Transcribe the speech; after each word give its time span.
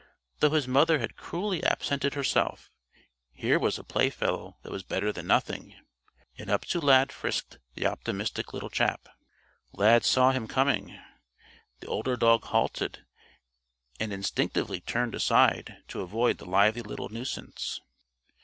Though 0.39 0.49
his 0.49 0.67
mother 0.67 0.97
had 0.97 1.15
cruelly 1.15 1.63
absented 1.63 2.15
herself, 2.15 2.71
here 3.33 3.59
was 3.59 3.77
a 3.77 3.83
playfellow 3.83 4.57
that 4.63 4.71
was 4.71 4.81
better 4.81 5.11
than 5.11 5.27
nothing. 5.27 5.75
And 6.39 6.49
up 6.49 6.65
to 6.69 6.79
Lad 6.81 7.11
frisked 7.11 7.59
the 7.75 7.85
optimistic 7.85 8.51
little 8.51 8.71
chap. 8.71 9.07
Lad 9.73 10.03
saw 10.03 10.31
him 10.31 10.47
coming. 10.47 10.99
The 11.81 11.87
older 11.87 12.17
dog 12.17 12.45
halted 12.45 13.05
and 13.99 14.11
instinctively 14.11 14.79
turned 14.79 15.13
aside 15.13 15.83
to 15.89 16.01
avoid 16.01 16.39
the 16.39 16.45
lively 16.49 16.81
little 16.81 17.09
nuisance. 17.09 17.79